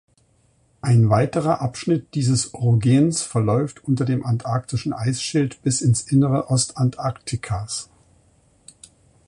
Ein 0.81 1.11
weiterer 1.11 1.61
Abschnitt 1.61 2.15
dieses 2.15 2.55
Orogens 2.55 3.21
verläuft 3.21 3.83
unter 3.83 4.03
dem 4.03 4.25
Antarktischen 4.25 4.93
Eisschild 4.93 5.61
bis 5.61 5.79
ins 5.81 6.01
innere 6.11 6.49
Ostantarktikas. 6.49 7.87